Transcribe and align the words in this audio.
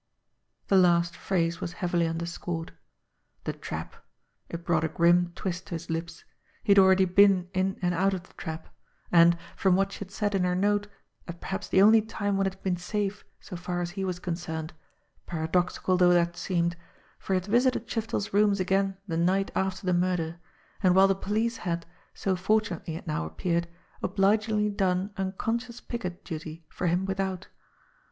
The 0.67 0.77
last 0.79 1.15
phrase 1.15 1.61
was 1.61 1.73
heavily 1.73 2.07
underscored. 2.07 2.73
The 3.43 3.53
trap! 3.53 3.95
It 4.49 4.65
brought 4.65 4.83
a 4.83 4.87
grim 4.87 5.31
twist 5.35 5.67
to 5.67 5.75
his 5.75 5.91
lips. 5.91 6.23
He 6.63 6.71
had 6.71 6.79
already 6.79 7.05
been 7.05 7.49
in 7.53 7.75
THREADS 7.75 7.81
47 7.81 7.81
and 7.83 7.93
out 7.93 8.13
of 8.15 8.23
the 8.23 8.33
trap 8.33 8.69
and, 9.11 9.37
from 9.55 9.75
what 9.75 9.91
she 9.91 9.99
had 9.99 10.09
said 10.09 10.33
in 10.33 10.43
her 10.43 10.55
note, 10.55 10.87
at 11.27 11.39
perhaps 11.39 11.67
the 11.67 11.83
only 11.83 12.01
time 12.01 12.35
when 12.35 12.47
it 12.47 12.55
had 12.55 12.63
been 12.63 12.77
safe 12.77 13.23
so 13.39 13.55
far 13.55 13.79
as 13.79 13.91
he 13.91 14.03
was 14.03 14.17
concerned, 14.17 14.73
paradoxical 15.27 15.97
though 15.97 16.13
that 16.13 16.35
seemed, 16.35 16.75
for 17.19 17.33
he 17.33 17.39
had 17.39 17.45
visited 17.45 17.87
Shiftel's 17.87 18.33
rooms 18.33 18.59
again 18.59 18.97
the 19.07 19.17
night 19.17 19.51
after 19.53 19.85
the 19.85 19.93
murder, 19.93 20.39
and 20.81 20.95
while 20.95 21.09
the 21.09 21.13
police 21.13 21.57
had, 21.57 21.85
so 22.15 22.35
fortunately 22.35 22.95
it 22.95 23.05
now 23.05 23.23
appeared, 23.27 23.67
oblig 24.01 24.47
ingly 24.47 24.75
done 24.75 25.11
unconscious 25.15 25.79
picket 25.79 26.25
duty 26.25 26.65
for 26.69 26.87
him 26.87 27.05
without. 27.05 27.49